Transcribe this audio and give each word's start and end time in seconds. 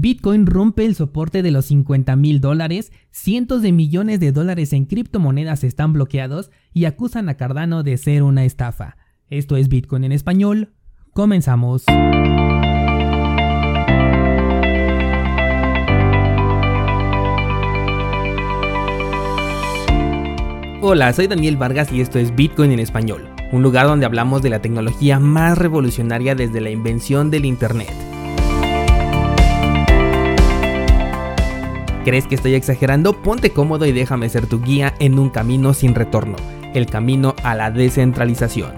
Bitcoin 0.00 0.46
rompe 0.46 0.84
el 0.84 0.94
soporte 0.94 1.42
de 1.42 1.50
los 1.50 1.64
50 1.66 2.14
mil 2.14 2.40
dólares, 2.40 2.92
cientos 3.10 3.62
de 3.62 3.72
millones 3.72 4.20
de 4.20 4.30
dólares 4.30 4.72
en 4.72 4.84
criptomonedas 4.84 5.64
están 5.64 5.92
bloqueados 5.92 6.52
y 6.72 6.84
acusan 6.84 7.28
a 7.28 7.36
Cardano 7.36 7.82
de 7.82 7.96
ser 7.96 8.22
una 8.22 8.44
estafa. 8.44 8.96
Esto 9.28 9.56
es 9.56 9.68
Bitcoin 9.68 10.04
en 10.04 10.12
español. 10.12 10.72
Comenzamos. 11.12 11.84
Hola, 20.80 21.12
soy 21.12 21.26
Daniel 21.26 21.56
Vargas 21.56 21.92
y 21.92 22.00
esto 22.00 22.20
es 22.20 22.36
Bitcoin 22.36 22.70
en 22.70 22.78
español, 22.78 23.28
un 23.50 23.64
lugar 23.64 23.88
donde 23.88 24.06
hablamos 24.06 24.42
de 24.42 24.50
la 24.50 24.62
tecnología 24.62 25.18
más 25.18 25.58
revolucionaria 25.58 26.36
desde 26.36 26.60
la 26.60 26.70
invención 26.70 27.32
del 27.32 27.44
Internet. 27.44 28.07
¿Crees 32.08 32.26
que 32.26 32.36
estoy 32.36 32.54
exagerando? 32.54 33.20
Ponte 33.20 33.50
cómodo 33.50 33.84
y 33.84 33.92
déjame 33.92 34.30
ser 34.30 34.46
tu 34.46 34.62
guía 34.62 34.94
en 34.98 35.18
un 35.18 35.28
camino 35.28 35.74
sin 35.74 35.94
retorno, 35.94 36.36
el 36.72 36.86
camino 36.86 37.34
a 37.44 37.54
la 37.54 37.70
descentralización. 37.70 38.72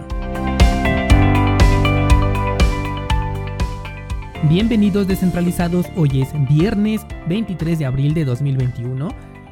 Bienvenidos 4.49 5.07
descentralizados, 5.07 5.87
hoy 5.95 6.23
es 6.23 6.31
viernes 6.49 7.07
23 7.29 7.79
de 7.79 7.87
abril 7.87 8.15
de 8.15 8.25
2021 8.25 9.09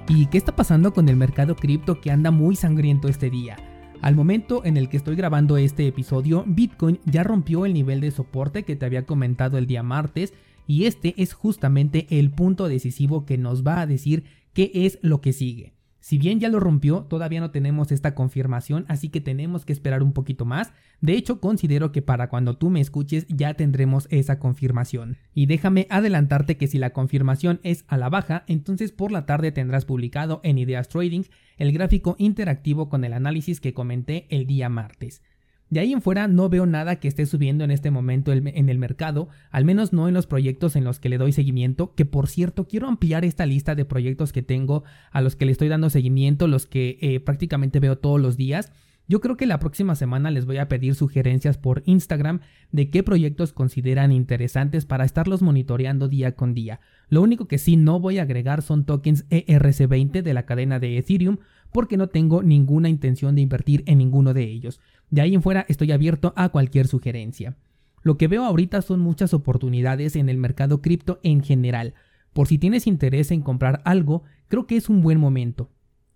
y 0.09 0.27
¿qué 0.27 0.39
está 0.39 0.57
pasando 0.57 0.93
con 0.93 1.09
el 1.09 1.15
mercado 1.15 1.55
cripto 1.55 2.01
que 2.01 2.11
anda 2.11 2.33
muy 2.33 2.57
sangriento 2.57 3.07
este 3.07 3.31
día? 3.31 3.59
Al 4.03 4.17
momento 4.17 4.65
en 4.65 4.77
el 4.77 4.89
que 4.89 4.97
estoy 4.97 5.15
grabando 5.15 5.57
este 5.57 5.87
episodio, 5.87 6.43
Bitcoin 6.49 6.99
ya 7.05 7.23
rompió 7.23 7.65
el 7.65 7.75
nivel 7.75 8.01
de 8.01 8.11
soporte 8.11 8.65
que 8.65 8.75
te 8.75 8.87
había 8.87 9.07
comentado 9.07 9.57
el 9.57 9.69
día 9.69 9.85
martes 9.85 10.35
y 10.69 10.85
este 10.85 11.15
es 11.17 11.33
justamente 11.33 12.07
el 12.11 12.31
punto 12.31 12.69
decisivo 12.69 13.25
que 13.25 13.39
nos 13.39 13.67
va 13.67 13.81
a 13.81 13.87
decir 13.87 14.25
qué 14.53 14.71
es 14.73 14.99
lo 15.03 15.21
que 15.21 15.33
sigue. 15.33 15.73
Si 16.01 16.19
bien 16.19 16.41
ya 16.41 16.49
lo 16.49 16.61
rompió, 16.61 17.03
todavía 17.03 17.41
no 17.41 17.51
tenemos 17.51 17.91
esta 17.91 18.15
confirmación, 18.15 18.85
así 18.89 19.09
que 19.09 19.21
tenemos 19.21 19.65
que 19.65 19.73
esperar 19.73 20.03
un 20.03 20.13
poquito 20.13 20.45
más. 20.45 20.73
De 21.01 21.15
hecho, 21.15 21.41
considero 21.41 21.91
que 21.91 22.03
para 22.03 22.29
cuando 22.29 22.57
tú 22.57 22.71
me 22.71 22.81
escuches 22.81 23.27
ya 23.29 23.55
tendremos 23.55 24.09
esa 24.11 24.39
confirmación. 24.39 25.17
Y 25.35 25.47
déjame 25.47 25.87
adelantarte 25.91 26.57
que 26.57 26.67
si 26.67 26.79
la 26.79 26.91
confirmación 26.91 27.61
es 27.63 27.85
a 27.89 27.97
la 27.97 28.11
baja, 28.11 28.45
entonces 28.47 28.93
por 28.93 29.11
la 29.11 29.27
tarde 29.27 29.53
tendrás 29.53 29.87
publicado 29.87 30.41
en 30.45 30.59
Ideas 30.59 30.89
Trading 30.89 31.25
el 31.57 31.73
gráfico 31.73 32.15
interactivo 32.19 32.89
con 32.89 33.05
el 33.05 33.15
análisis 33.15 33.61
que 33.61 33.75
comenté 33.75 34.27
el 34.31 34.47
día 34.47 34.69
martes. 34.69 35.23
De 35.71 35.81
ahí 35.81 35.93
en 35.93 36.01
fuera 36.01 36.29
no 36.29 36.49
veo 36.49 36.65
nada 36.65 36.97
que 36.97 37.09
esté 37.09 37.27
subiendo 37.27 37.63
en 37.63 37.71
este 37.71 37.91
momento 37.91 38.33
en 38.33 38.69
el 38.69 38.79
mercado, 38.79 39.29
al 39.51 39.67
menos 39.67 39.93
no 39.93 40.09
en 40.09 40.15
los 40.15 40.27
proyectos 40.27 40.77
en 40.77 40.85
los 40.85 40.99
que 40.99 41.11
le 41.11 41.19
doy 41.19 41.33
seguimiento, 41.33 41.95
que 41.95 42.07
por 42.07 42.29
cierto 42.29 42.67
quiero 42.67 42.89
ampliar 42.89 43.25
esta 43.25 43.45
lista 43.45 43.75
de 43.75 43.85
proyectos 43.85 44.33
que 44.33 44.43
tengo 44.43 44.85
a 45.11 45.21
los 45.21 45.37
que 45.37 45.45
le 45.45 45.53
estoy 45.53 45.69
dando 45.69 45.91
seguimiento, 45.91 46.47
los 46.47 46.67
que 46.67 46.99
eh, 47.03 47.21
prácticamente 47.21 47.81
veo 47.81 47.99
todos 47.99 48.21
los 48.21 48.37
días. 48.37 48.73
Yo 49.11 49.23
creo 49.23 49.39
que 49.39 49.47
la 49.47 49.59
próxima 49.59 49.95
semana 49.95 50.31
les 50.31 50.45
voy 50.45 50.59
a 50.59 50.69
pedir 50.69 50.95
sugerencias 50.95 51.57
por 51.57 51.83
Instagram 51.87 52.41
de 52.73 52.91
qué 52.91 53.03
proyectos 53.03 53.55
consideran 53.55 54.13
interesantes 54.13 54.85
para 54.85 55.07
estarlos 55.07 55.41
monitoreando 55.41 56.09
día 56.09 56.33
con 56.33 56.53
día. 56.53 56.81
Lo 57.09 57.23
único 57.23 57.49
que 57.49 57.57
sí 57.57 57.79
no 57.79 58.01
voy 58.01 58.19
a 58.19 58.23
agregar 58.23 58.61
son 58.61 58.85
tokens 58.85 59.27
ERC20 59.31 60.21
de 60.21 60.35
la 60.35 60.45
cadena 60.45 60.79
de 60.79 60.99
Ethereum 60.99 61.39
porque 61.73 61.97
no 61.97 62.09
tengo 62.09 62.43
ninguna 62.43 62.91
intención 62.91 63.35
de 63.35 63.41
invertir 63.41 63.83
en 63.87 63.99
ninguno 63.99 64.35
de 64.35 64.45
ellos. 64.45 64.79
De 65.11 65.21
ahí 65.21 65.35
en 65.35 65.43
fuera 65.43 65.65
estoy 65.69 65.93
abierto 65.93 66.33
a 66.37 66.51
cualquier 66.51 66.87
sugerencia. 66.87 67.57
Lo 68.03 68.17
que 68.17 68.29
veo 68.29 68.45
ahorita 68.45 68.83
son 68.83 69.01
muchas 69.01 69.35
oportunidades 69.35 70.17
en 70.17 70.29
el 70.29 70.37
mercado 70.37 70.81
cripto 70.81 71.19
en 71.23 71.43
general. 71.43 71.95
Por 72.33 72.47
si 72.47 72.59
tienes 72.59 72.87
interés 72.87 73.31
en 73.31 73.43
comprar 73.43 73.81
algo, 73.85 74.23
creo 74.49 74.67
que 74.67 74.77
es 74.77 74.89
un 74.89 75.03
buen 75.03 75.19
momento. 75.19 75.71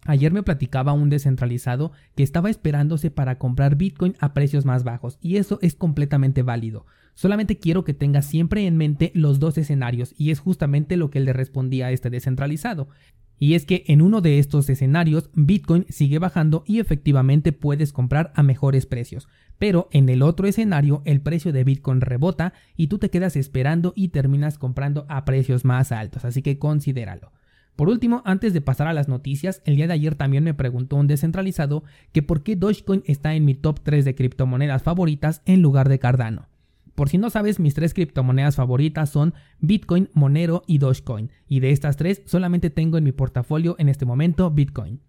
Ayer 0.05 0.33
me 0.33 0.43
platicaba 0.43 0.93
un 0.93 1.11
descentralizado 1.11 1.93
que 2.17 2.25
estaba 2.25 2.51
esperándose 2.51 3.11
para 3.11 3.39
comprar 3.39 3.77
Bitcoin 3.77 4.17
a 4.19 4.35
precios 4.35 4.65
más 4.65 4.83
bajos 4.83 5.17
y 5.21 5.37
eso 5.37 5.59
es 5.63 5.77
completamente 5.77 6.43
válido. 6.43 6.87
Solamente 7.15 7.59
quiero 7.59 7.85
que 7.85 7.95
tengas 7.95 8.27
siempre 8.27 8.67
en 8.67 8.77
mente 8.77 9.13
los 9.15 9.39
dos 9.39 9.59
escenarios 9.59 10.15
y 10.19 10.31
es 10.31 10.41
justamente 10.41 10.97
lo 10.97 11.11
que 11.11 11.21
le 11.21 11.33
respondía 11.33 11.87
a 11.87 11.93
este 11.93 12.11
descentralizado. 12.11 12.89
Y 13.43 13.57
es 13.57 13.67
que 13.67 13.83
en 13.89 14.03
uno 14.03 14.21
de 14.21 14.39
estos 14.39 14.71
escenarios 14.71 15.29
Bitcoin 15.35 15.85
sigue 15.89 16.21
bajando 16.21 16.63
y 16.65 16.79
efectivamente 16.79 17.51
puedes 17.51 17.93
comprar 17.93 18.33
a 18.37 18.45
mejores 18.45 18.87
precios. 18.87 19.27
Pero 19.59 19.89
en 19.91 20.09
el 20.09 20.23
otro 20.23 20.47
escenario 20.47 21.03
el 21.07 21.21
precio 21.21 21.53
de 21.53 21.65
Bitcoin 21.65 22.03
rebota 22.03 22.53
y 22.77 22.87
tú 22.87 22.99
te 22.99 23.11
quedas 23.11 23.35
esperando 23.35 23.95
y 23.97 24.11
terminas 24.11 24.59
comprando 24.59 25.07
a 25.09 25.25
precios 25.25 25.65
más 25.65 25.91
altos. 25.91 26.25
Así 26.25 26.41
que 26.41 26.61
considéralo. 26.61 27.33
Por 27.75 27.89
último, 27.89 28.23
antes 28.25 28.53
de 28.53 28.61
pasar 28.61 28.87
a 28.87 28.93
las 28.93 29.09
noticias, 29.09 29.61
el 29.65 29.75
día 29.75 29.89
de 29.89 29.95
ayer 29.95 30.15
también 30.15 30.45
me 30.45 30.55
preguntó 30.55 30.95
un 30.95 31.09
descentralizado 31.09 31.83
que 32.13 32.23
por 32.23 32.45
qué 32.45 32.55
Dogecoin 32.55 33.03
está 33.07 33.35
en 33.35 33.45
mi 33.45 33.55
top 33.55 33.81
3 33.83 34.05
de 34.05 34.15
criptomonedas 34.15 34.85
favoritas 34.85 35.43
en 35.47 35.63
lugar 35.63 35.89
de 35.89 35.99
Cardano. 35.99 36.52
Por 36.95 37.09
si 37.09 37.19
no 37.19 37.31
sabes, 37.31 37.59
mis 37.59 37.75
tres 37.75 37.95
criptomonedas 37.95 38.57
favoritas 38.57 39.11
son 39.11 39.35
Bitcoin, 39.61 40.11
Monero 40.13 40.63
y 40.67 40.79
Dogecoin, 40.79 41.31
y 41.49 41.61
de 41.61 41.71
estas 41.71 41.97
tres 41.97 42.23
solamente 42.27 42.71
tengo 42.71 42.99
en 42.99 43.05
mi 43.05 43.13
portafolio 43.13 43.77
en 43.79 43.89
este 43.89 44.05
momento 44.05 44.51
Bitcoin. 44.51 45.01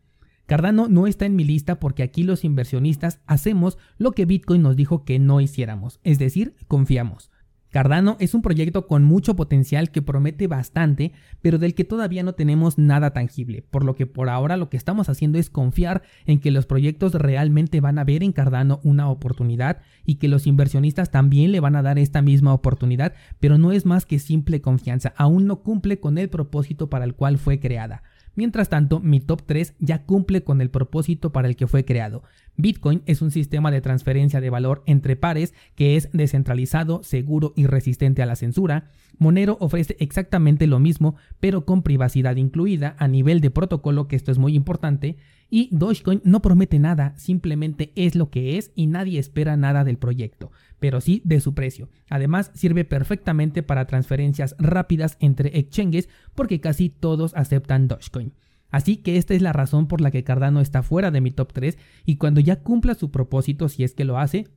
Cardano 0.46 0.88
no 0.88 1.08
está 1.08 1.26
en 1.26 1.36
mi 1.36 1.44
lista 1.46 1.80
porque 1.80 2.04
aquí 2.04 2.24
los 2.24 2.44
inversionistas 2.44 3.22
hacemos 3.26 3.78
lo 3.98 4.12
que 4.12 4.26
Bitcoin 4.26 4.62
nos 4.62 4.76
dijo 4.76 5.06
que 5.06 5.20
no 5.20 5.40
hiciéramos, 5.40 6.00
es 6.04 6.20
decir, 6.20 6.56
confiamos. 6.68 7.32
Cardano 7.74 8.18
es 8.20 8.36
un 8.36 8.44
proyecto 8.44 8.86
con 8.86 9.04
mucho 9.04 9.36
potencial 9.36 9.90
que 9.90 10.04
promete 10.04 10.46
bastante, 10.46 11.12
pero 11.42 11.58
del 11.58 11.74
que 11.74 11.84
todavía 11.84 12.22
no 12.22 12.34
tenemos 12.34 12.78
nada 12.78 13.14
tangible, 13.14 13.64
por 13.64 13.84
lo 13.84 13.96
que 13.96 14.06
por 14.06 14.30
ahora 14.30 14.58
lo 14.58 14.70
que 14.70 14.78
estamos 14.78 15.10
haciendo 15.10 15.40
es 15.40 15.50
confiar 15.50 16.04
en 16.28 16.40
que 16.40 16.52
los 16.52 16.68
proyectos 16.68 17.16
realmente 17.16 17.82
van 17.82 17.98
a 17.98 18.04
ver 18.04 18.22
en 18.22 18.32
Cardano 18.32 18.80
una 18.84 19.10
oportunidad 19.10 19.82
y 20.06 20.16
que 20.18 20.28
los 20.28 20.46
inversionistas 20.46 21.10
también 21.10 21.52
le 21.52 21.62
van 21.62 21.76
a 21.76 21.82
dar 21.82 21.98
esta 21.98 22.22
misma 22.22 22.54
oportunidad, 22.54 23.16
pero 23.40 23.58
no 23.58 23.72
es 23.72 23.88
más 23.88 24.06
que 24.06 24.20
simple 24.20 24.62
confianza, 24.62 25.16
aún 25.18 25.48
no 25.48 25.64
cumple 25.64 26.00
con 26.00 26.20
el 26.20 26.30
propósito 26.30 26.92
para 26.92 27.06
el 27.06 27.16
cual 27.16 27.40
fue 27.40 27.60
creada. 27.60 28.04
Mientras 28.36 28.70
tanto, 28.70 29.00
mi 29.00 29.20
top 29.20 29.44
3 29.46 29.76
ya 29.80 30.04
cumple 30.04 30.44
con 30.44 30.60
el 30.62 30.70
propósito 30.70 31.32
para 31.32 31.48
el 31.48 31.56
que 31.56 31.68
fue 31.68 31.86
creado. 31.86 32.24
Bitcoin 32.56 33.04
es 33.06 33.22
un 33.22 33.32
sistema 33.32 33.72
de 33.72 33.82
transferencia 33.82 34.42
de 34.42 34.50
valor 34.50 34.84
entre 34.86 35.16
pares 35.16 35.54
que 35.76 35.96
es 35.96 36.10
descentralizado, 36.14 37.04
seguro 37.04 37.54
y 37.56 37.68
resistente 37.68 38.22
a 38.22 38.26
la 38.26 38.36
censura. 38.36 38.90
Monero 39.18 39.58
ofrece 39.60 39.96
exactamente 40.00 40.68
lo 40.68 40.80
mismo, 40.80 41.16
pero 41.40 41.66
con 41.66 41.84
privacidad 41.84 42.36
incluida 42.36 42.96
a 42.98 43.08
nivel 43.08 43.42
de 43.42 43.52
protocolo, 43.52 44.08
que 44.08 44.16
esto 44.16 44.32
es 44.32 44.38
muy 44.38 44.56
importante. 44.56 45.18
Y 45.56 45.70
Dogecoin 45.70 46.20
no 46.24 46.42
promete 46.42 46.80
nada, 46.80 47.14
simplemente 47.16 47.94
es 47.96 48.16
lo 48.16 48.32
que 48.32 48.58
es 48.58 48.72
y 48.74 48.88
nadie 48.88 49.20
espera 49.20 49.56
nada 49.56 49.84
del 49.84 50.00
proyecto, 50.00 50.52
pero 50.80 51.00
sí 51.00 51.22
de 51.26 51.42
su 51.42 51.54
precio. 51.54 51.90
Además, 52.10 52.50
sirve 52.56 52.86
perfectamente 52.86 53.62
para 53.62 53.86
transferencias 53.86 54.56
rápidas 54.58 55.16
entre 55.20 55.60
exchanges 55.60 56.10
porque 56.34 56.60
casi 56.60 56.90
todos 56.90 57.36
aceptan 57.36 57.88
Dogecoin. 57.88 58.34
Así 58.72 58.98
que 58.98 59.18
esta 59.18 59.36
es 59.36 59.44
la 59.44 59.54
razón 59.54 59.88
por 59.88 60.02
la 60.02 60.10
que 60.10 60.24
Cardano 60.24 60.60
está 60.60 60.82
fuera 60.82 61.12
de 61.12 61.22
mi 61.22 61.30
top 61.30 61.54
3 61.54 61.78
y 62.04 62.16
cuando 62.16 62.42
ya 62.42 62.64
cumpla 62.64 62.96
su 62.96 63.12
propósito, 63.12 63.70
si 63.70 63.84
es 63.84 63.94
que 63.94 64.06
lo 64.06 64.18
hace, 64.18 64.48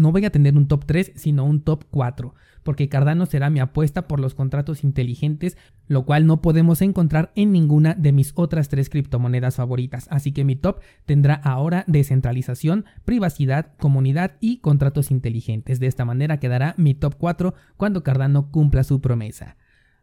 no 0.00 0.12
voy 0.12 0.24
a 0.24 0.30
tener 0.30 0.56
un 0.56 0.66
top 0.66 0.84
3, 0.86 1.12
sino 1.14 1.44
un 1.44 1.60
top 1.60 1.84
4, 1.90 2.34
porque 2.62 2.88
Cardano 2.88 3.26
será 3.26 3.50
mi 3.50 3.60
apuesta 3.60 4.08
por 4.08 4.20
los 4.20 4.34
contratos 4.34 4.84
inteligentes, 4.84 5.56
lo 5.86 6.04
cual 6.04 6.26
no 6.26 6.40
podemos 6.40 6.82
encontrar 6.82 7.32
en 7.34 7.52
ninguna 7.52 7.94
de 7.94 8.12
mis 8.12 8.32
otras 8.34 8.68
tres 8.68 8.90
criptomonedas 8.90 9.56
favoritas. 9.56 10.06
Así 10.10 10.32
que 10.32 10.44
mi 10.44 10.56
top 10.56 10.80
tendrá 11.06 11.34
ahora 11.34 11.84
descentralización, 11.86 12.84
privacidad, 13.04 13.72
comunidad 13.78 14.36
y 14.40 14.58
contratos 14.58 15.10
inteligentes. 15.10 15.80
De 15.80 15.86
esta 15.86 16.04
manera 16.04 16.38
quedará 16.38 16.74
mi 16.76 16.94
top 16.94 17.14
4 17.18 17.54
cuando 17.76 18.02
Cardano 18.02 18.50
cumpla 18.50 18.84
su 18.84 19.00
promesa. 19.00 19.56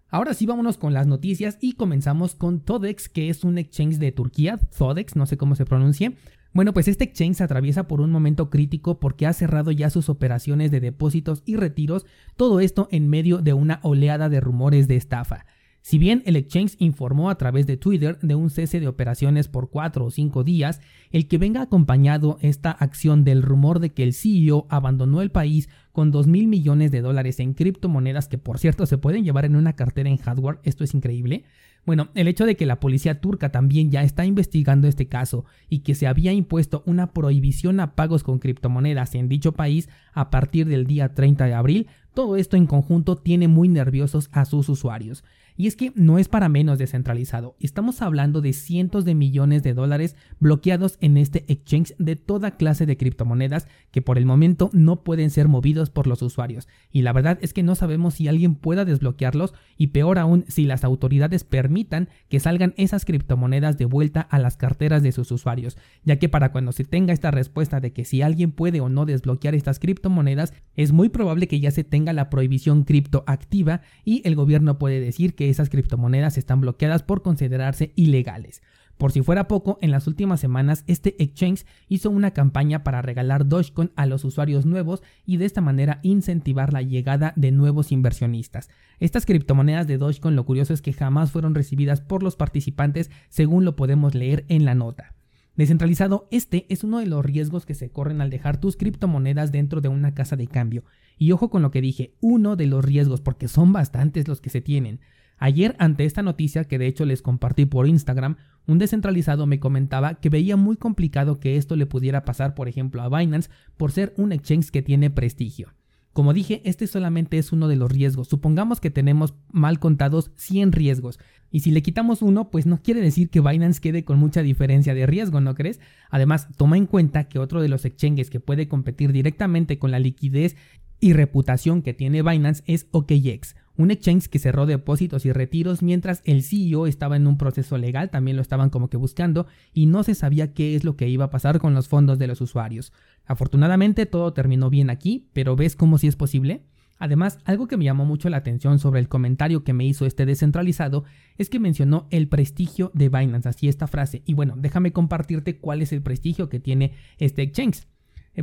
Ahora 0.09 0.33
sí, 0.33 0.45
vámonos 0.45 0.77
con 0.77 0.93
las 0.93 1.05
noticias 1.05 1.57
y 1.59 1.73
comenzamos 1.73 2.33
con 2.33 2.61
Todex, 2.61 3.09
que 3.09 3.29
es 3.29 3.43
un 3.43 3.57
exchange 3.57 3.97
de 3.97 4.13
Turquía, 4.13 4.57
Todex, 4.57 5.17
no 5.17 5.25
sé 5.25 5.35
cómo 5.35 5.55
se 5.55 5.65
pronuncie, 5.65 6.15
bueno, 6.53 6.73
pues 6.73 6.88
este 6.88 7.03
exchange 7.03 7.38
se 7.38 7.44
atraviesa 7.44 7.88
por 7.88 8.01
un 8.01 8.11
momento 8.11 8.49
crítico 8.49 8.99
porque 8.99 9.25
ha 9.25 9.33
cerrado 9.33 9.71
ya 9.71 9.89
sus 9.89 10.09
operaciones 10.09 10.71
de 10.71 10.79
depósitos 10.79 11.44
y 11.45 11.55
retiros, 11.55 12.05
todo 12.35 12.59
esto 12.59 12.88
en 12.91 13.09
medio 13.09 13.39
de 13.39 13.53
una 13.53 13.79
oleada 13.83 14.29
de 14.29 14.39
rumores 14.39 14.88
de 14.88 14.95
estafa. 14.95 15.45
Si 15.88 15.97
bien 15.97 16.21
el 16.25 16.35
exchange 16.35 16.75
informó 16.79 17.29
a 17.29 17.38
través 17.38 17.65
de 17.65 17.77
Twitter 17.77 18.19
de 18.21 18.35
un 18.35 18.49
cese 18.49 18.81
de 18.81 18.89
operaciones 18.89 19.47
por 19.47 19.69
4 19.69 20.03
o 20.03 20.11
5 20.11 20.44
días, 20.44 20.81
el 21.11 21.29
que 21.29 21.38
venga 21.38 21.61
acompañado 21.61 22.38
esta 22.41 22.71
acción 22.71 23.23
del 23.23 23.41
rumor 23.41 23.79
de 23.79 23.93
que 23.93 24.03
el 24.03 24.13
CEO 24.13 24.67
abandonó 24.69 25.21
el 25.21 25.31
país 25.31 25.69
con 25.93 26.11
2 26.11 26.27
mil 26.27 26.47
millones 26.47 26.91
de 26.91 27.00
dólares 27.00 27.39
en 27.39 27.53
criptomonedas 27.53 28.27
que 28.27 28.38
por 28.38 28.59
cierto 28.59 28.85
se 28.85 28.97
pueden 28.97 29.23
llevar 29.23 29.45
en 29.45 29.55
una 29.55 29.77
cartera 29.77 30.09
en 30.09 30.17
hardware, 30.17 30.59
esto 30.63 30.83
es 30.83 30.93
increíble, 30.93 31.45
bueno, 31.88 32.10
el 32.16 32.28
hecho 32.28 32.45
de 32.45 32.57
que 32.57 32.66
la 32.66 32.81
policía 32.81 33.22
turca 33.22 33.50
también 33.50 33.92
ya 33.92 34.04
está 34.04 34.25
investigando 34.25 34.89
este 34.89 35.07
caso 35.07 35.45
y 35.69 35.80
que 35.80 35.95
se 35.95 36.06
había 36.06 36.34
impuesto 36.34 36.84
una 36.86 37.13
prohibición 37.13 37.80
a 37.80 37.95
pagos 37.95 38.24
con 38.24 38.39
criptomonedas 38.39 39.16
en 39.16 39.30
dicho 39.30 39.54
país 39.54 39.88
a 40.12 40.30
partir 40.30 40.68
del 40.68 40.86
día 40.86 41.13
30 41.13 41.45
de 41.45 41.54
abril 41.54 41.88
Todo 42.13 42.36
esto 42.36 42.57
en 42.57 42.66
conjunto 42.66 43.16
tiene 43.16 43.48
muy 43.48 43.69
nerviosos 43.69 44.28
a 44.34 44.44
sus 44.44 44.68
usuarios. 44.68 45.24
Y 45.57 45.65
es 45.65 45.75
que 45.75 45.92
no 45.95 46.19
es 46.19 46.27
para 46.27 46.50
menos 46.50 46.77
descentralizado. 46.77 47.56
Estamos 47.59 48.04
hablando 48.04 48.42
de 48.42 48.54
cientos 48.54 49.06
de 49.06 49.15
millones 49.15 49.63
de 49.63 49.74
dólares 49.74 50.15
bloqueados 50.39 50.98
en 51.01 51.18
este 51.18 51.45
exchange 51.51 51.95
de 51.98 52.15
toda 52.15 52.51
clase 52.51 52.86
de 52.86 52.95
criptomonedas 52.95 53.68
que 53.92 54.04
por 54.04 54.19
el 54.19 54.27
momento 54.27 54.69
no 54.71 55.04
pueden 55.04 55.31
ser 55.31 55.48
movidos 55.48 55.89
por 55.89 56.06
los 56.06 56.21
usuarios. 56.21 56.68
Y 56.92 57.01
la 57.01 57.12
verdad 57.12 57.39
es 57.42 57.54
que 57.54 57.63
no 57.63 57.74
sabemos 57.74 58.13
si 58.13 58.27
alguien 58.27 58.54
pueda 58.54 58.86
desbloquearlos 58.86 59.56
y 59.77 59.88
peor 59.88 60.19
aún 60.19 60.45
si 60.48 60.65
las 60.65 60.83
autoridades 60.83 61.44
permitan 61.44 62.10
que 62.30 62.39
salgan 62.39 62.75
esas 62.77 63.03
criptomonedas 63.03 63.80
de 63.80 63.86
vuelta 63.86 64.21
a 64.21 64.38
las 64.38 64.57
carteras 64.57 65.01
de 65.01 65.12
sus 65.12 65.31
usuarios, 65.31 65.75
ya 66.03 66.18
que 66.18 66.30
para 66.30 66.51
cuando 66.51 66.71
se 66.71 66.83
tenga 66.83 67.13
esta 67.13 67.31
respuesta 67.31 67.80
de 67.80 67.94
que 67.94 68.06
si 68.06 68.21
alguien 68.21 68.51
puede 68.51 68.80
o 68.80 68.89
no 68.89 69.07
desbloquear 69.07 69.56
estas 69.56 69.80
criptomonedas, 69.80 70.53
es 70.75 70.92
muy 70.92 71.10
probable 71.10 71.48
que 71.48 71.60
ya 71.60 71.71
se 71.71 71.83
tenga 71.83 72.13
la 72.13 72.30
prohibición 72.30 72.83
cripto 72.83 73.24
activa 73.25 73.81
y 74.06 74.21
el 74.24 74.36
gobierno 74.36 74.77
puede 74.77 75.00
decir 75.00 75.33
que 75.33 75.46
esas 75.49 75.69
criptomonedas 75.69 76.38
están 76.38 76.61
bloqueadas 76.61 77.03
por 77.03 77.21
considerarse 77.21 77.91
ilegales. 77.95 78.61
Por 78.97 79.11
si 79.11 79.21
fuera 79.21 79.47
poco, 79.47 79.77
en 79.81 79.91
las 79.91 80.07
últimas 80.07 80.39
semanas 80.39 80.83
este 80.88 81.21
exchange 81.21 81.65
hizo 81.88 82.09
una 82.09 82.31
campaña 82.31 82.83
para 82.83 83.03
regalar 83.03 83.47
Dogecoin 83.47 83.91
a 83.95 84.07
los 84.07 84.25
usuarios 84.25 84.65
nuevos 84.65 85.03
y 85.23 85.38
de 85.38 85.45
esta 85.45 85.61
manera 85.61 85.99
incentivar 86.01 86.73
la 86.73 86.81
llegada 86.81 87.33
de 87.35 87.51
nuevos 87.51 87.91
inversionistas. 87.91 88.69
Estas 88.99 89.27
criptomonedas 89.27 89.85
de 89.85 89.99
Dogecoin 89.99 90.35
lo 90.35 90.45
curioso 90.45 90.73
es 90.73 90.81
que 90.81 90.94
jamás 90.94 91.31
fueron 91.31 91.53
recibidas 91.53 92.01
por 92.01 92.23
los 92.23 92.35
participantes 92.35 93.11
según 93.29 93.65
lo 93.65 93.75
podemos 93.75 94.15
leer 94.15 94.45
en 94.50 94.65
la 94.65 94.73
nota. 94.73 95.13
Descentralizado, 95.57 96.27
este 96.29 96.65
es 96.69 96.83
uno 96.83 97.00
de 97.00 97.07
los 97.07 97.25
riesgos 97.25 97.65
que 97.65 97.73
se 97.73 97.89
corren 97.89 98.21
al 98.21 98.29
dejar 98.29 98.59
tus 98.59 98.77
criptomonedas 98.77 99.51
dentro 99.51 99.81
de 99.81 99.89
una 99.89 100.13
casa 100.13 100.35
de 100.35 100.47
cambio. 100.47 100.83
Y 101.17 101.31
ojo 101.31 101.50
con 101.50 101.63
lo 101.63 101.71
que 101.71 101.81
dije, 101.81 102.13
uno 102.21 102.55
de 102.55 102.67
los 102.67 102.85
riesgos, 102.85 103.21
porque 103.21 103.47
son 103.47 103.73
bastantes 103.73 104.27
los 104.27 104.39
que 104.39 104.51
se 104.51 104.61
tienen. 104.61 105.00
Ayer, 105.38 105.75
ante 105.80 106.06
esta 106.06 106.24
noticia 106.24 106.63
que 106.63 106.80
de 106.80 106.88
hecho 106.88 107.06
les 107.06 107.22
compartí 107.22 107.66
por 107.66 107.88
Instagram, 107.88 108.38
un 108.66 108.80
descentralizado 108.80 109.45
me 109.45 109.60
comentaba 109.60 110.16
que 110.16 110.30
veía 110.30 110.57
muy 110.57 110.78
complicado 110.78 111.39
que 111.39 111.57
esto 111.57 111.75
le 111.75 111.86
pudiera 111.86 112.25
pasar, 112.25 112.56
por 112.56 112.68
ejemplo, 112.68 113.01
a 113.01 113.10
Binance 113.10 113.50
por 113.78 113.92
ser 113.92 114.13
un 114.18 114.31
exchange 114.31 114.72
que 114.72 114.81
tiene 114.81 115.10
prestigio. 115.10 115.74
Como 116.18 116.34
dije, 116.34 116.63
este 116.66 116.88
solamente 116.88 117.38
es 117.38 117.51
uno 117.51 117.68
de 117.68 117.75
los 117.75 117.92
riesgos. 117.92 118.28
Supongamos 118.28 118.81
que 118.81 118.89
tenemos 118.89 119.36
mal 119.51 119.78
contados 119.78 120.31
100 120.34 120.72
riesgos. 120.72 121.19
Y 121.51 121.60
si 121.60 121.69
le 121.69 121.84
quitamos 121.84 122.24
uno, 122.24 122.50
pues 122.50 122.66
no 122.66 122.81
quiere 122.81 123.01
decir 123.01 123.30
que 123.30 123.39
Binance 123.39 123.80
quede 123.80 124.04
con 124.04 124.18
mucha 124.18 124.42
diferencia 124.42 124.95
de 124.95 125.06
riesgo, 125.06 125.42
¿no 125.42 125.54
crees? 125.54 125.80
Además, 126.10 126.48
toma 126.57 126.75
en 126.75 126.88
cuenta 126.88 127.25
que 127.25 127.38
otro 127.38 127.62
de 127.62 127.69
los 127.69 127.86
exchanges 127.86 128.31
que 128.31 128.39
puede 128.39 128.68
competir 128.68 129.12
directamente 129.12 129.78
con 129.78 129.92
la 129.92 130.00
liquidez 130.00 130.56
y 130.99 131.13
reputación 131.13 131.81
que 131.81 131.94
tiene 131.94 132.21
Binance 132.21 132.63
es 132.65 132.88
OKX, 132.91 133.55
un 133.77 133.91
exchange 133.91 134.27
que 134.27 134.39
cerró 134.39 134.65
depósitos 134.65 135.25
y 135.25 135.31
retiros 135.31 135.83
mientras 135.83 136.21
el 136.25 136.41
CEO 136.44 136.88
estaba 136.88 137.15
en 137.15 137.27
un 137.27 137.38
proceso 137.38 137.77
legal, 137.77 138.09
también 138.09 138.35
lo 138.35 138.41
estaban 138.41 138.69
como 138.69 138.89
que 138.89 138.97
buscando 138.97 139.45
y 139.73 139.85
no 139.85 140.03
se 140.03 140.15
sabía 140.15 140.53
qué 140.53 140.75
es 140.75 140.83
lo 140.83 140.97
que 140.97 141.07
iba 141.07 141.25
a 141.25 141.29
pasar 141.29 141.59
con 141.59 141.73
los 141.75 141.88
fondos 141.88 142.17
de 142.17 142.27
los 142.27 142.41
usuarios. 142.41 142.91
Afortunadamente 143.25 144.05
todo 144.07 144.33
terminó 144.33 144.69
bien 144.69 144.89
aquí, 144.89 145.29
pero 145.33 145.55
¿ves 145.55 145.75
cómo 145.75 145.99
si 145.99 146.07
es 146.07 146.15
posible? 146.15 146.63
Además, 147.00 147.38
algo 147.45 147.67
que 147.67 147.77
me 147.77 147.85
llamó 147.85 148.05
mucho 148.05 148.29
la 148.29 148.38
atención 148.38 148.79
sobre 148.79 149.00
el 149.00 149.07
comentario 149.07 149.63
que 149.63 149.73
me 149.73 149.85
hizo 149.85 150.07
este 150.07 150.25
descentralizado 150.25 151.03
es 151.38 151.50
que 151.50 151.59
mencionó 151.59 152.07
el 152.09 152.27
prestigio 152.27 152.89
de 152.95 153.09
Binance, 153.09 153.50
así 153.50 153.67
esta 153.67 153.85
frase. 153.85 154.23
Y 154.25 154.33
bueno, 154.33 154.55
déjame 154.57 154.91
compartirte 154.91 155.59
cuál 155.59 155.83
es 155.83 155.93
el 155.93 156.01
prestigio 156.01 156.50
que 156.50 156.59
tiene 156.59 156.93
este 157.19 157.43
exchange. 157.43 157.88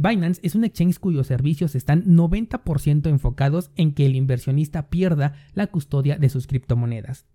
Binance 0.00 0.41
es 0.43 0.55
un 0.55 0.64
exchange 0.64 0.99
cuyos 0.99 1.26
servicios 1.26 1.75
están 1.75 2.05
90% 2.05 3.08
enfocados 3.08 3.70
en 3.76 3.93
que 3.93 4.06
el 4.06 4.17
inversionista 4.17 4.88
pierda 4.88 5.35
la 5.55 5.69
custodia 5.69 6.17
de 6.17 6.29
sus 6.29 6.46
criptomonedas. 6.46 7.26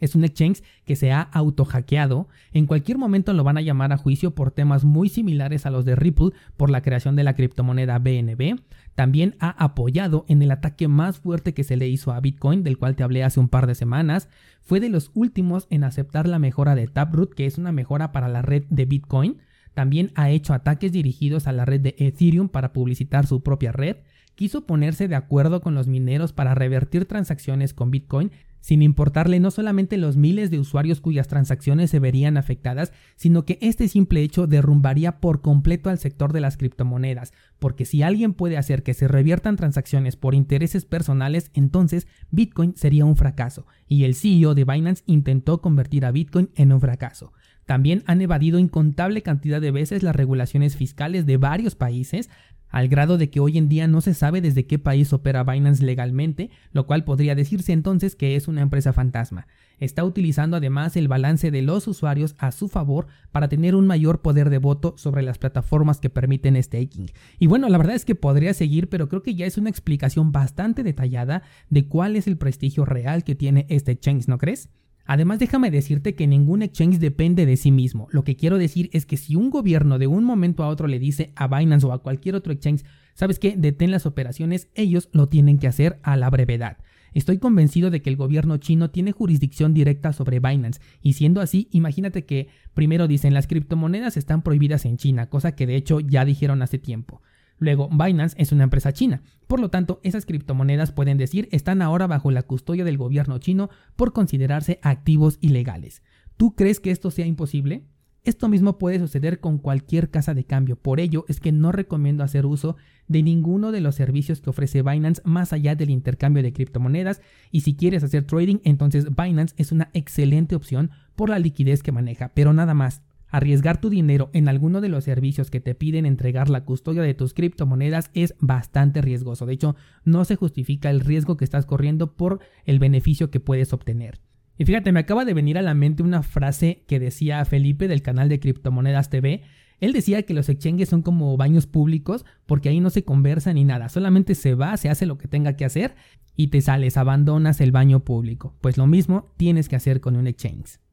Es 0.00 0.14
un 0.14 0.24
exchange 0.24 0.62
que 0.84 0.96
se 0.96 1.12
ha 1.12 1.22
auto-hackeado. 1.22 2.28
En 2.52 2.66
cualquier 2.66 2.98
momento 2.98 3.32
lo 3.32 3.44
van 3.44 3.56
a 3.56 3.62
llamar 3.62 3.92
a 3.92 3.96
juicio 3.96 4.34
por 4.34 4.50
temas 4.50 4.84
muy 4.84 5.08
similares 5.08 5.66
a 5.66 5.70
los 5.70 5.84
de 5.84 5.96
Ripple 5.96 6.32
por 6.56 6.70
la 6.70 6.82
creación 6.82 7.16
de 7.16 7.24
la 7.24 7.34
criptomoneda 7.34 7.98
BNB. 7.98 8.60
También 8.94 9.34
ha 9.38 9.50
apoyado 9.50 10.24
en 10.28 10.42
el 10.42 10.50
ataque 10.50 10.88
más 10.88 11.20
fuerte 11.20 11.54
que 11.54 11.64
se 11.64 11.76
le 11.76 11.88
hizo 11.88 12.12
a 12.12 12.20
Bitcoin, 12.20 12.62
del 12.64 12.76
cual 12.76 12.96
te 12.96 13.02
hablé 13.02 13.24
hace 13.24 13.40
un 13.40 13.48
par 13.48 13.66
de 13.66 13.74
semanas. 13.74 14.28
Fue 14.62 14.80
de 14.80 14.88
los 14.88 15.10
últimos 15.14 15.66
en 15.70 15.84
aceptar 15.84 16.28
la 16.28 16.38
mejora 16.38 16.74
de 16.74 16.86
Taproot, 16.86 17.34
que 17.34 17.46
es 17.46 17.58
una 17.58 17.72
mejora 17.72 18.12
para 18.12 18.28
la 18.28 18.42
red 18.42 18.64
de 18.68 18.84
Bitcoin. 18.84 19.38
También 19.74 20.12
ha 20.14 20.30
hecho 20.30 20.54
ataques 20.54 20.92
dirigidos 20.92 21.46
a 21.46 21.52
la 21.52 21.64
red 21.64 21.80
de 21.80 21.94
Ethereum 21.98 22.48
para 22.48 22.72
publicitar 22.72 23.26
su 23.26 23.42
propia 23.42 23.72
red. 23.72 23.96
Quiso 24.34 24.66
ponerse 24.66 25.06
de 25.06 25.14
acuerdo 25.14 25.60
con 25.60 25.74
los 25.74 25.86
mineros 25.86 26.32
para 26.32 26.54
revertir 26.54 27.04
transacciones 27.04 27.74
con 27.74 27.90
Bitcoin 27.90 28.30
sin 28.64 28.80
importarle 28.80 29.40
no 29.40 29.50
solamente 29.50 29.98
los 29.98 30.16
miles 30.16 30.50
de 30.50 30.58
usuarios 30.58 31.02
cuyas 31.02 31.28
transacciones 31.28 31.90
se 31.90 31.98
verían 31.98 32.38
afectadas, 32.38 32.94
sino 33.14 33.44
que 33.44 33.58
este 33.60 33.88
simple 33.88 34.22
hecho 34.22 34.46
derrumbaría 34.46 35.20
por 35.20 35.42
completo 35.42 35.90
al 35.90 35.98
sector 35.98 36.32
de 36.32 36.40
las 36.40 36.56
criptomonedas, 36.56 37.34
porque 37.58 37.84
si 37.84 38.02
alguien 38.02 38.32
puede 38.32 38.56
hacer 38.56 38.82
que 38.82 38.94
se 38.94 39.06
reviertan 39.06 39.56
transacciones 39.56 40.16
por 40.16 40.34
intereses 40.34 40.86
personales, 40.86 41.50
entonces 41.52 42.06
Bitcoin 42.30 42.74
sería 42.74 43.04
un 43.04 43.16
fracaso, 43.16 43.66
y 43.86 44.04
el 44.04 44.14
CEO 44.14 44.54
de 44.54 44.64
Binance 44.64 45.02
intentó 45.04 45.60
convertir 45.60 46.06
a 46.06 46.10
Bitcoin 46.10 46.48
en 46.54 46.72
un 46.72 46.80
fracaso. 46.80 47.34
También 47.66 48.02
han 48.06 48.20
evadido 48.20 48.58
incontable 48.58 49.22
cantidad 49.22 49.60
de 49.60 49.70
veces 49.70 50.02
las 50.02 50.16
regulaciones 50.16 50.76
fiscales 50.76 51.26
de 51.26 51.36
varios 51.36 51.74
países, 51.74 52.30
al 52.74 52.88
grado 52.88 53.18
de 53.18 53.30
que 53.30 53.38
hoy 53.38 53.56
en 53.56 53.68
día 53.68 53.86
no 53.86 54.00
se 54.00 54.14
sabe 54.14 54.40
desde 54.40 54.66
qué 54.66 54.80
país 54.80 55.12
opera 55.12 55.44
Binance 55.44 55.84
legalmente, 55.84 56.50
lo 56.72 56.86
cual 56.86 57.04
podría 57.04 57.36
decirse 57.36 57.72
entonces 57.72 58.16
que 58.16 58.34
es 58.34 58.48
una 58.48 58.62
empresa 58.62 58.92
fantasma. 58.92 59.46
Está 59.78 60.04
utilizando 60.04 60.56
además 60.56 60.96
el 60.96 61.06
balance 61.06 61.52
de 61.52 61.62
los 61.62 61.86
usuarios 61.86 62.34
a 62.38 62.50
su 62.50 62.68
favor 62.68 63.06
para 63.30 63.48
tener 63.48 63.76
un 63.76 63.86
mayor 63.86 64.22
poder 64.22 64.50
de 64.50 64.58
voto 64.58 64.94
sobre 64.96 65.22
las 65.22 65.38
plataformas 65.38 66.00
que 66.00 66.10
permiten 66.10 66.60
staking. 66.60 67.12
Y 67.38 67.46
bueno, 67.46 67.68
la 67.68 67.78
verdad 67.78 67.94
es 67.94 68.04
que 68.04 68.16
podría 68.16 68.54
seguir, 68.54 68.88
pero 68.88 69.08
creo 69.08 69.22
que 69.22 69.36
ya 69.36 69.46
es 69.46 69.56
una 69.56 69.70
explicación 69.70 70.32
bastante 70.32 70.82
detallada 70.82 71.42
de 71.70 71.86
cuál 71.86 72.16
es 72.16 72.26
el 72.26 72.38
prestigio 72.38 72.84
real 72.84 73.22
que 73.22 73.36
tiene 73.36 73.66
este 73.68 73.92
exchange, 73.92 74.26
¿no 74.26 74.36
crees? 74.36 74.68
Además, 75.06 75.38
déjame 75.38 75.70
decirte 75.70 76.14
que 76.14 76.26
ningún 76.26 76.62
exchange 76.62 76.98
depende 76.98 77.46
de 77.46 77.56
sí 77.56 77.70
mismo. 77.70 78.08
Lo 78.10 78.24
que 78.24 78.36
quiero 78.36 78.58
decir 78.58 78.88
es 78.92 79.04
que 79.04 79.16
si 79.16 79.36
un 79.36 79.50
gobierno 79.50 79.98
de 79.98 80.06
un 80.06 80.24
momento 80.24 80.62
a 80.62 80.68
otro 80.68 80.86
le 80.86 80.98
dice 80.98 81.32
a 81.36 81.46
Binance 81.46 81.86
o 81.86 81.92
a 81.92 82.02
cualquier 82.02 82.34
otro 82.34 82.52
exchange, 82.52 82.84
¿sabes 83.14 83.38
qué? 83.38 83.54
Detén 83.56 83.90
las 83.90 84.06
operaciones, 84.06 84.68
ellos 84.74 85.10
lo 85.12 85.28
tienen 85.28 85.58
que 85.58 85.68
hacer 85.68 85.98
a 86.02 86.16
la 86.16 86.30
brevedad. 86.30 86.78
Estoy 87.12 87.38
convencido 87.38 87.90
de 87.90 88.02
que 88.02 88.10
el 88.10 88.16
gobierno 88.16 88.56
chino 88.56 88.90
tiene 88.90 89.12
jurisdicción 89.12 89.72
directa 89.72 90.12
sobre 90.12 90.40
Binance, 90.40 90.80
y 91.00 91.12
siendo 91.12 91.40
así, 91.40 91.68
imagínate 91.70 92.24
que 92.24 92.48
primero 92.74 93.06
dicen 93.06 93.34
las 93.34 93.46
criptomonedas 93.46 94.16
están 94.16 94.42
prohibidas 94.42 94.84
en 94.84 94.96
China, 94.96 95.28
cosa 95.28 95.54
que 95.54 95.66
de 95.66 95.76
hecho 95.76 96.00
ya 96.00 96.24
dijeron 96.24 96.60
hace 96.60 96.78
tiempo. 96.78 97.22
Luego, 97.58 97.88
Binance 97.88 98.36
es 98.38 98.52
una 98.52 98.64
empresa 98.64 98.92
china. 98.92 99.22
Por 99.46 99.60
lo 99.60 99.70
tanto, 99.70 100.00
esas 100.02 100.26
criptomonedas 100.26 100.92
pueden 100.92 101.18
decir 101.18 101.48
están 101.52 101.82
ahora 101.82 102.06
bajo 102.06 102.30
la 102.30 102.42
custodia 102.42 102.84
del 102.84 102.98
gobierno 102.98 103.38
chino 103.38 103.70
por 103.96 104.12
considerarse 104.12 104.80
activos 104.82 105.38
ilegales. 105.40 106.02
¿Tú 106.36 106.54
crees 106.54 106.80
que 106.80 106.90
esto 106.90 107.10
sea 107.10 107.26
imposible? 107.26 107.84
Esto 108.24 108.48
mismo 108.48 108.78
puede 108.78 108.98
suceder 108.98 109.38
con 109.38 109.58
cualquier 109.58 110.10
casa 110.10 110.32
de 110.32 110.44
cambio, 110.44 110.76
por 110.76 110.98
ello 110.98 111.26
es 111.28 111.40
que 111.40 111.52
no 111.52 111.72
recomiendo 111.72 112.24
hacer 112.24 112.46
uso 112.46 112.76
de 113.06 113.22
ninguno 113.22 113.70
de 113.70 113.82
los 113.82 113.96
servicios 113.96 114.40
que 114.40 114.48
ofrece 114.48 114.80
Binance 114.80 115.20
más 115.26 115.52
allá 115.52 115.74
del 115.74 115.90
intercambio 115.90 116.42
de 116.42 116.54
criptomonedas 116.54 117.20
y 117.50 117.60
si 117.60 117.74
quieres 117.76 118.02
hacer 118.02 118.24
trading 118.24 118.60
entonces 118.64 119.14
Binance 119.14 119.54
es 119.58 119.72
una 119.72 119.90
excelente 119.92 120.56
opción 120.56 120.90
por 121.16 121.28
la 121.28 121.38
liquidez 121.38 121.82
que 121.82 121.92
maneja, 121.92 122.32
pero 122.34 122.54
nada 122.54 122.72
más. 122.72 123.02
Arriesgar 123.34 123.80
tu 123.80 123.90
dinero 123.90 124.30
en 124.32 124.48
alguno 124.48 124.80
de 124.80 124.88
los 124.88 125.02
servicios 125.02 125.50
que 125.50 125.58
te 125.58 125.74
piden 125.74 126.06
entregar 126.06 126.48
la 126.48 126.64
custodia 126.64 127.02
de 127.02 127.14
tus 127.14 127.34
criptomonedas 127.34 128.12
es 128.14 128.36
bastante 128.38 129.02
riesgoso. 129.02 129.44
De 129.44 129.54
hecho, 129.54 129.74
no 130.04 130.24
se 130.24 130.36
justifica 130.36 130.88
el 130.88 131.00
riesgo 131.00 131.36
que 131.36 131.44
estás 131.44 131.66
corriendo 131.66 132.14
por 132.14 132.38
el 132.64 132.78
beneficio 132.78 133.32
que 133.32 133.40
puedes 133.40 133.72
obtener. 133.72 134.20
Y 134.56 134.66
fíjate, 134.66 134.92
me 134.92 135.00
acaba 135.00 135.24
de 135.24 135.34
venir 135.34 135.58
a 135.58 135.62
la 135.62 135.74
mente 135.74 136.04
una 136.04 136.22
frase 136.22 136.84
que 136.86 137.00
decía 137.00 137.44
Felipe 137.44 137.88
del 137.88 138.02
canal 138.02 138.28
de 138.28 138.38
Criptomonedas 138.38 139.10
TV. 139.10 139.42
Él 139.80 139.92
decía 139.92 140.22
que 140.22 140.32
los 140.32 140.48
exchanges 140.48 140.90
son 140.90 141.02
como 141.02 141.36
baños 141.36 141.66
públicos 141.66 142.24
porque 142.46 142.68
ahí 142.68 142.78
no 142.78 142.90
se 142.90 143.02
conversa 143.02 143.52
ni 143.52 143.64
nada, 143.64 143.88
solamente 143.88 144.36
se 144.36 144.54
va, 144.54 144.76
se 144.76 144.90
hace 144.90 145.06
lo 145.06 145.18
que 145.18 145.26
tenga 145.26 145.56
que 145.56 145.64
hacer 145.64 145.96
y 146.36 146.46
te 146.48 146.60
sales, 146.60 146.96
abandonas 146.96 147.60
el 147.60 147.72
baño 147.72 148.04
público. 148.04 148.54
Pues 148.60 148.76
lo 148.76 148.86
mismo 148.86 149.32
tienes 149.36 149.68
que 149.68 149.74
hacer 149.74 150.00
con 150.00 150.14
un 150.14 150.28
exchange. 150.28 150.83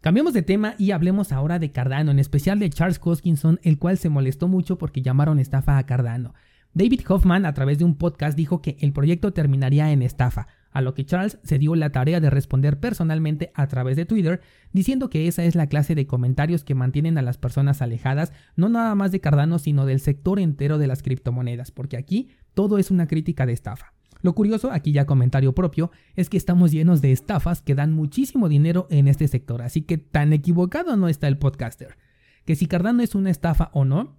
Cambiemos 0.00 0.32
de 0.32 0.40
tema 0.40 0.76
y 0.78 0.92
hablemos 0.92 1.30
ahora 1.30 1.58
de 1.58 1.72
Cardano, 1.72 2.10
en 2.10 2.18
especial 2.18 2.58
de 2.58 2.70
Charles 2.70 2.98
Hoskinson, 3.04 3.60
el 3.62 3.78
cual 3.78 3.98
se 3.98 4.08
molestó 4.08 4.48
mucho 4.48 4.78
porque 4.78 5.02
llamaron 5.02 5.38
estafa 5.38 5.76
a 5.76 5.84
Cardano. 5.84 6.32
David 6.72 7.02
Hoffman 7.06 7.44
a 7.44 7.52
través 7.52 7.78
de 7.78 7.84
un 7.84 7.96
podcast 7.96 8.34
dijo 8.34 8.62
que 8.62 8.78
el 8.80 8.94
proyecto 8.94 9.34
terminaría 9.34 9.92
en 9.92 10.00
estafa, 10.00 10.46
a 10.70 10.80
lo 10.80 10.94
que 10.94 11.04
Charles 11.04 11.38
se 11.42 11.58
dio 11.58 11.74
la 11.74 11.90
tarea 11.90 12.18
de 12.18 12.30
responder 12.30 12.80
personalmente 12.80 13.52
a 13.54 13.66
través 13.66 13.98
de 13.98 14.06
Twitter, 14.06 14.40
diciendo 14.72 15.10
que 15.10 15.28
esa 15.28 15.44
es 15.44 15.54
la 15.54 15.66
clase 15.66 15.94
de 15.94 16.06
comentarios 16.06 16.64
que 16.64 16.74
mantienen 16.74 17.18
a 17.18 17.22
las 17.22 17.36
personas 17.36 17.82
alejadas, 17.82 18.32
no 18.56 18.70
nada 18.70 18.94
más 18.94 19.12
de 19.12 19.20
Cardano, 19.20 19.58
sino 19.58 19.84
del 19.84 20.00
sector 20.00 20.40
entero 20.40 20.78
de 20.78 20.86
las 20.86 21.02
criptomonedas, 21.02 21.72
porque 21.72 21.98
aquí 21.98 22.30
todo 22.54 22.78
es 22.78 22.90
una 22.90 23.06
crítica 23.06 23.44
de 23.44 23.52
estafa. 23.52 23.92
Lo 24.22 24.34
curioso, 24.34 24.70
aquí 24.70 24.92
ya 24.92 25.06
comentario 25.06 25.54
propio, 25.54 25.90
es 26.16 26.28
que 26.28 26.36
estamos 26.36 26.72
llenos 26.72 27.00
de 27.00 27.12
estafas 27.12 27.62
que 27.62 27.74
dan 27.74 27.92
muchísimo 27.92 28.48
dinero 28.48 28.86
en 28.90 29.08
este 29.08 29.28
sector, 29.28 29.62
así 29.62 29.82
que 29.82 29.98
tan 29.98 30.32
equivocado 30.32 30.96
no 30.96 31.08
está 31.08 31.28
el 31.28 31.38
podcaster. 31.38 31.96
Que 32.44 32.56
si 32.56 32.66
Cardano 32.66 33.02
es 33.02 33.14
una 33.14 33.30
estafa 33.30 33.70
o 33.72 33.84
no, 33.84 34.16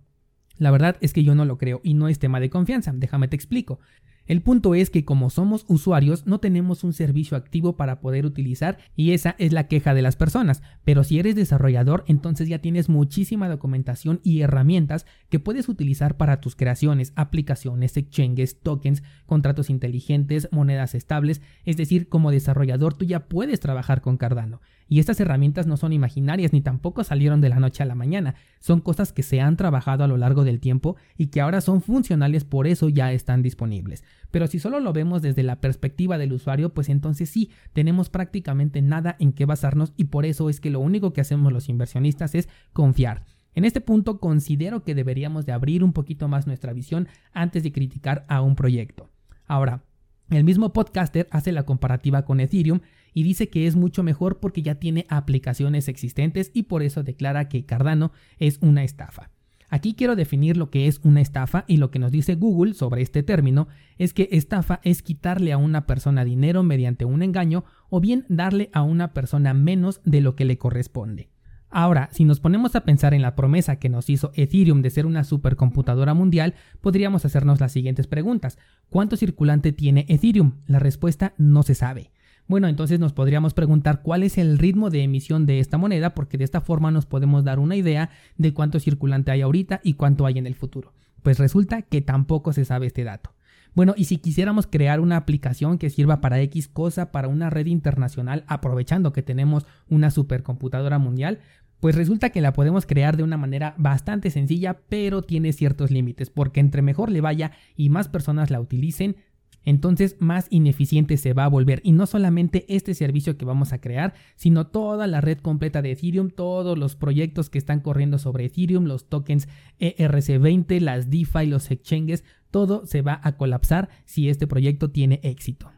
la 0.58 0.72
verdad 0.72 0.98
es 1.02 1.14
que 1.14 1.24
yo 1.24 1.36
no 1.36 1.46
lo 1.46 1.58
creo 1.58 1.82
y 1.84 1.94
no 1.94 2.08
es 2.08 2.20
tema 2.20 2.40
de 2.40 2.50
confianza, 2.50 2.92
déjame 2.96 3.28
te 3.28 3.36
explico. 3.36 3.80
El 4.28 4.42
punto 4.42 4.76
es 4.76 4.90
que 4.90 5.04
como 5.04 5.30
somos 5.30 5.66
usuarios 5.68 6.26
no 6.26 6.40
tenemos 6.40 6.84
un 6.84 6.94
servicio 6.94 7.36
activo 7.36 7.76
para 7.76 8.00
poder 8.00 8.26
utilizar 8.26 8.78
y 8.96 9.12
esa 9.12 9.36
es 9.40 9.52
la 9.52 9.68
queja 9.68 9.94
de 9.94 10.02
las 10.02 10.16
personas, 10.16 10.62
pero 10.86 11.04
si 11.04 11.20
eres 11.20 11.36
desarrollador 11.36 12.04
entonces 12.08 12.48
ya 12.48 12.60
tienes 12.60 12.88
muchísima 12.88 13.50
documentación 13.50 14.22
y 14.24 14.42
herramientas 14.42 15.06
que 15.30 15.40
puedes 15.40 15.70
utilizar 15.70 16.18
para 16.18 16.40
tus 16.40 16.56
creaciones, 16.56 17.14
aplicaciones, 17.16 17.98
exchanges, 17.98 18.62
tokens, 18.62 19.04
contratos 19.26 19.70
inteligentes, 19.70 20.48
monedas 20.52 20.96
estables, 20.96 21.42
es 21.66 21.78
decir, 21.78 22.08
como 22.08 22.32
desarrollador 22.32 22.94
tú 22.94 23.06
ya 23.06 23.28
puedes 23.28 23.60
trabajar 23.60 24.02
con 24.02 24.18
Cardano. 24.18 24.62
Y 24.88 25.00
estas 25.00 25.20
herramientas 25.20 25.68
no 25.68 25.78
son 25.78 25.94
imaginarias 25.94 26.54
ni 26.54 26.62
tampoco 26.62 27.04
salieron 27.04 27.42
de 27.42 27.50
la 27.50 27.60
noche 27.60 27.84
a 27.84 27.86
la 27.86 27.96
mañana, 27.96 28.36
son 28.60 28.82
cosas 28.82 29.14
que 29.14 29.24
se 29.24 29.42
han 29.42 29.58
trabajado 29.58 30.04
a 30.04 30.08
lo 30.08 30.18
largo 30.18 30.44
del 30.44 30.60
tiempo 30.60 30.96
y 31.18 31.28
que 31.28 31.42
ahora 31.42 31.62
son 31.62 31.82
funcionales, 31.82 32.44
por 32.44 32.68
eso 32.68 32.90
ya 32.90 33.12
están 33.14 33.42
disponibles. 33.42 34.04
Pero 34.32 34.48
si 34.48 34.60
solo 34.60 34.80
lo 34.80 34.94
vemos 34.94 35.22
desde 35.22 35.44
la 35.44 35.62
perspectiva 35.62 36.18
del 36.18 36.34
usuario, 36.34 36.74
pues 36.74 36.90
entonces 36.90 37.30
sí, 37.30 37.52
tenemos 37.74 38.10
prácticamente 38.10 38.82
nada 38.82 39.16
en 39.20 39.34
qué 39.34 39.46
basarnos 39.46 39.94
y 39.98 40.06
por 40.06 40.26
eso 40.26 40.50
es 40.50 40.60
que 40.60 40.70
lo 40.70 40.80
único 40.80 41.14
que 41.14 41.22
hacemos 41.22 41.52
los 41.54 41.70
inversionistas 41.70 42.36
es 42.36 42.50
confiar. 42.74 43.26
En 43.54 43.66
este 43.66 43.82
punto 43.82 44.20
considero 44.20 44.84
que 44.84 44.96
deberíamos 44.96 45.46
de 45.46 45.52
abrir 45.52 45.84
un 45.84 45.94
poquito 45.94 46.28
más 46.28 46.48
nuestra 46.48 46.74
visión 46.74 47.08
antes 47.34 47.64
de 47.64 47.72
criticar 47.72 48.26
a 48.30 48.42
un 48.42 48.56
proyecto. 48.56 49.10
Ahora, 49.46 49.84
el 50.30 50.46
mismo 50.46 50.72
podcaster 50.72 51.28
hace 51.32 51.52
la 51.52 51.64
comparativa 51.64 52.24
con 52.24 52.40
Ethereum 52.40 52.80
y 53.14 53.24
dice 53.24 53.50
que 53.50 53.68
es 53.68 53.76
mucho 53.76 54.04
mejor 54.04 54.40
porque 54.40 54.62
ya 54.62 54.76
tiene 54.76 55.06
aplicaciones 55.10 55.88
existentes 55.88 56.52
y 56.54 56.64
por 56.64 56.84
eso 56.84 57.04
declara 57.04 57.50
que 57.50 57.66
Cardano 57.66 58.12
es 58.40 58.58
una 58.62 58.84
estafa. 58.84 59.30
Aquí 59.74 59.94
quiero 59.94 60.18
definir 60.18 60.58
lo 60.58 60.70
que 60.70 60.88
es 60.88 61.00
una 61.04 61.22
estafa 61.22 61.64
y 61.66 61.78
lo 61.78 61.92
que 61.92 62.00
nos 62.00 62.12
dice 62.12 62.36
Google 62.36 62.74
sobre 62.74 63.02
este 63.02 63.24
término 63.24 63.70
es 63.98 64.14
que 64.14 64.28
estafa 64.34 64.82
es 64.84 65.02
quitarle 65.02 65.54
a 65.54 65.58
una 65.58 65.88
persona 65.88 66.26
dinero 66.26 66.62
mediante 66.62 67.06
un 67.06 67.24
engaño 67.24 67.64
o 67.90 68.02
bien 68.02 68.26
darle 68.28 68.70
a 68.74 68.82
una 68.82 69.14
persona 69.14 69.54
menos 69.54 70.02
de 70.04 70.20
lo 70.20 70.36
que 70.36 70.44
le 70.44 70.58
corresponde. 70.58 71.30
Ahora, 71.70 72.10
si 72.12 72.26
nos 72.26 72.42
ponemos 72.42 72.76
a 72.76 72.84
pensar 72.84 73.14
en 73.14 73.22
la 73.22 73.34
promesa 73.34 73.78
que 73.78 73.88
nos 73.88 74.10
hizo 74.10 74.34
Ethereum 74.36 74.82
de 74.82 74.90
ser 74.90 75.06
una 75.06 75.24
supercomputadora 75.24 76.14
mundial, 76.14 76.54
podríamos 76.82 77.24
hacernos 77.24 77.62
las 77.62 77.72
siguientes 77.72 78.08
preguntas. 78.08 78.58
¿Cuánto 78.90 79.16
circulante 79.16 79.72
tiene 79.72 80.06
Ethereum? 80.10 80.56
La 80.68 80.80
respuesta 80.80 81.34
no 81.38 81.64
se 81.64 81.76
sabe. 81.76 82.12
Bueno, 82.48 82.68
entonces 82.68 83.00
nos 83.00 83.14
podríamos 83.14 83.54
preguntar 83.54 84.02
cuál 84.02 84.24
es 84.24 84.38
el 84.38 84.58
ritmo 84.58 84.90
de 84.90 85.04
emisión 85.04 85.46
de 85.46 85.60
esta 85.60 85.78
moneda, 85.78 86.14
porque 86.14 86.38
de 86.38 86.44
esta 86.44 86.62
forma 86.62 86.92
nos 86.92 87.06
podemos 87.06 87.44
dar 87.44 87.60
una 87.60 87.76
idea 87.76 88.10
de 88.38 88.54
cuánto 88.54 88.80
circulante 88.80 89.32
hay 89.32 89.42
ahorita 89.42 89.80
y 89.84 89.94
cuánto 89.94 90.26
hay 90.26 90.38
en 90.38 90.48
el 90.48 90.56
futuro. 90.56 90.94
Pues 91.24 91.40
resulta 91.40 91.82
que 91.84 92.02
tampoco 92.02 92.52
se 92.52 92.66
sabe 92.66 92.88
este 92.88 93.04
dato. 93.04 93.34
Bueno, 93.74 93.94
y 93.96 94.06
si 94.06 94.18
quisiéramos 94.18 94.68
crear 94.68 95.00
una 95.00 95.16
aplicación 95.16 95.78
que 95.78 95.90
sirva 95.90 96.20
para 96.20 96.42
X 96.42 96.68
cosa, 96.68 97.12
para 97.14 97.30
una 97.30 97.50
red 97.50 97.68
internacional, 97.68 98.44
aprovechando 98.48 99.14
que 99.14 99.24
tenemos 99.24 99.66
una 99.88 100.12
supercomputadora 100.12 101.00
mundial, 101.00 101.40
pues 101.80 101.96
resulta 101.96 102.30
que 102.30 102.42
la 102.42 102.54
podemos 102.54 102.86
crear 102.86 103.18
de 103.18 103.24
una 103.24 103.38
manera 103.38 103.74
bastante 103.78 104.30
sencilla, 104.30 104.82
pero 104.88 105.22
tiene 105.24 105.54
ciertos 105.54 105.90
límites, 105.90 106.30
porque 106.30 106.60
entre 106.60 106.82
mejor 106.82 107.10
le 107.10 107.22
vaya 107.22 107.54
y 107.76 107.90
más 107.90 108.10
personas 108.10 108.52
la 108.52 108.60
utilicen, 108.60 109.16
entonces 109.66 110.16
más 110.20 110.48
ineficiente 110.50 111.18
se 111.18 111.34
va 111.34 111.46
a 111.46 111.50
volver. 111.50 111.82
Y 111.84 111.92
no 111.92 112.06
solamente 112.06 112.66
este 112.68 112.94
servicio 112.94 113.38
que 113.38 113.46
vamos 113.46 113.74
a 113.74 113.82
crear, 113.82 114.14
sino 114.36 114.68
toda 114.68 115.08
la 115.08 115.22
red 115.22 115.38
completa 115.40 115.82
de 115.82 115.92
Ethereum, 115.92 116.30
todos 116.30 116.78
los 116.78 116.96
proyectos 116.96 117.50
que 117.50 117.58
están 117.58 117.80
corriendo 117.80 118.18
sobre 118.18 118.46
Ethereum, 118.46 118.86
los 118.86 119.10
tokens 119.10 119.48
ERC20, 119.80 120.80
las 120.80 121.10
DeFi, 121.10 121.46
los 121.48 121.72
exchanges, 121.72 122.24
todo 122.50 122.86
se 122.86 123.02
va 123.02 123.20
a 123.24 123.38
colapsar 123.38 123.90
si 124.06 124.30
este 124.30 124.48
proyecto 124.48 124.92
tiene 124.92 125.20
éxito. 125.24 125.72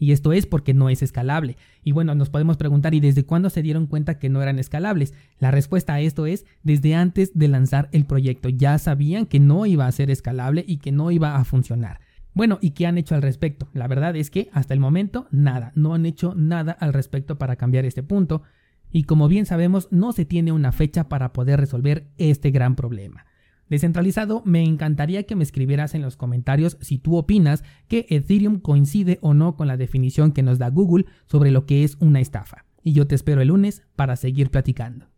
Y 0.00 0.12
esto 0.12 0.32
es 0.32 0.46
porque 0.46 0.72
no 0.72 0.88
es 0.88 1.02
escalable. 1.02 1.58
Y 1.84 1.92
bueno, 1.92 2.14
nos 2.14 2.30
podemos 2.30 2.56
preguntar, 2.56 2.94
¿y 2.94 3.00
desde 3.00 3.24
cuándo 3.24 3.50
se 3.50 3.60
dieron 3.60 3.86
cuenta 3.86 4.18
que 4.18 4.30
no 4.30 4.40
eran 4.40 4.58
escalables? 4.58 5.12
La 5.38 5.50
respuesta 5.50 5.92
a 5.92 6.00
esto 6.00 6.24
es, 6.24 6.46
desde 6.62 6.94
antes 6.94 7.32
de 7.34 7.48
lanzar 7.48 7.90
el 7.92 8.06
proyecto 8.06 8.48
ya 8.48 8.78
sabían 8.78 9.26
que 9.26 9.40
no 9.40 9.66
iba 9.66 9.86
a 9.86 9.92
ser 9.92 10.10
escalable 10.10 10.64
y 10.66 10.78
que 10.78 10.90
no 10.90 11.10
iba 11.10 11.36
a 11.36 11.44
funcionar. 11.44 12.00
Bueno, 12.32 12.58
¿y 12.60 12.70
qué 12.70 12.86
han 12.86 12.98
hecho 12.98 13.14
al 13.14 13.22
respecto? 13.22 13.68
La 13.72 13.88
verdad 13.88 14.14
es 14.16 14.30
que 14.30 14.48
hasta 14.52 14.74
el 14.74 14.80
momento 14.80 15.26
nada, 15.30 15.72
no 15.74 15.94
han 15.94 16.06
hecho 16.06 16.34
nada 16.34 16.72
al 16.72 16.92
respecto 16.92 17.38
para 17.38 17.56
cambiar 17.56 17.84
este 17.84 18.02
punto. 18.02 18.42
Y 18.92 19.04
como 19.04 19.28
bien 19.28 19.46
sabemos, 19.46 19.88
no 19.90 20.12
se 20.12 20.24
tiene 20.24 20.52
una 20.52 20.72
fecha 20.72 21.08
para 21.08 21.32
poder 21.32 21.60
resolver 21.60 22.06
este 22.18 22.50
gran 22.50 22.76
problema. 22.76 23.26
Descentralizado, 23.68 24.42
me 24.44 24.64
encantaría 24.64 25.22
que 25.22 25.36
me 25.36 25.44
escribieras 25.44 25.94
en 25.94 26.02
los 26.02 26.16
comentarios 26.16 26.76
si 26.80 26.98
tú 26.98 27.16
opinas 27.16 27.62
que 27.86 28.06
Ethereum 28.10 28.58
coincide 28.58 29.18
o 29.22 29.32
no 29.32 29.54
con 29.54 29.68
la 29.68 29.76
definición 29.76 30.32
que 30.32 30.42
nos 30.42 30.58
da 30.58 30.70
Google 30.70 31.06
sobre 31.26 31.52
lo 31.52 31.66
que 31.66 31.84
es 31.84 31.96
una 32.00 32.20
estafa. 32.20 32.64
Y 32.82 32.94
yo 32.94 33.06
te 33.06 33.14
espero 33.14 33.42
el 33.42 33.48
lunes 33.48 33.82
para 33.94 34.16
seguir 34.16 34.50
platicando. 34.50 35.06